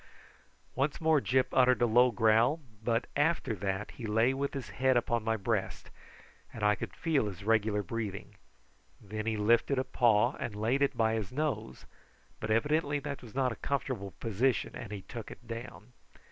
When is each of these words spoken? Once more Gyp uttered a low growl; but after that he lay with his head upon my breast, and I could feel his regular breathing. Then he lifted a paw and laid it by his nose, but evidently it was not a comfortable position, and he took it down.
Once 0.73 0.99
more 0.99 1.21
Gyp 1.21 1.49
uttered 1.53 1.79
a 1.79 1.85
low 1.85 2.09
growl; 2.09 2.59
but 2.83 3.05
after 3.15 3.53
that 3.53 3.91
he 3.91 4.07
lay 4.07 4.33
with 4.33 4.55
his 4.55 4.69
head 4.69 4.97
upon 4.97 5.23
my 5.23 5.37
breast, 5.37 5.91
and 6.51 6.63
I 6.63 6.73
could 6.73 6.95
feel 6.95 7.27
his 7.27 7.43
regular 7.43 7.83
breathing. 7.83 8.33
Then 8.99 9.27
he 9.27 9.37
lifted 9.37 9.77
a 9.77 9.83
paw 9.83 10.35
and 10.39 10.55
laid 10.55 10.81
it 10.81 10.97
by 10.97 11.13
his 11.13 11.31
nose, 11.31 11.85
but 12.39 12.49
evidently 12.49 12.97
it 12.97 13.21
was 13.21 13.35
not 13.35 13.51
a 13.51 13.55
comfortable 13.57 14.15
position, 14.19 14.75
and 14.75 14.91
he 14.91 15.03
took 15.03 15.29
it 15.29 15.45
down. 15.47 15.93